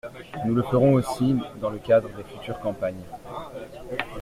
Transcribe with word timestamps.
Nous 0.45 0.55
le 0.55 0.63
ferons 0.63 0.93
aussi 0.93 1.35
dans 1.59 1.69
le 1.69 1.77
cadre 1.77 2.09
des 2.17 2.23
futures 2.23 2.59
campagnes. 2.59 3.05